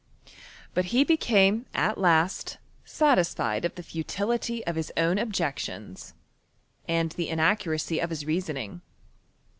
But 0.73 0.89
be 0.89 1.03
became 1.03 1.67
at 1.75 1.95
last 1.95 2.57
satisfied 2.83 3.65
of 3.65 3.75
the 3.75 3.83
futility 3.83 4.65
of 4.65 4.75
hii 4.75 4.89
own 4.97 5.19
objections, 5.19 6.15
aud 6.89 7.11
the 7.11 7.29
inaccuracy 7.29 7.99
of 7.99 8.09
his 8.09 8.25
reasoning. 8.25 8.81